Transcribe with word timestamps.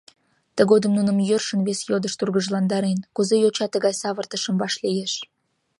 Тыгодым 0.55 0.91
нуным 0.97 1.17
йӧршын 1.29 1.59
вес 1.67 1.79
йодыш 1.89 2.13
тургыжландарен, 2.19 2.99
кузе 3.15 3.35
йоча 3.43 3.67
тыгай 3.71 3.93
савыртышым 4.01 4.55
вашлиеш? 4.61 5.13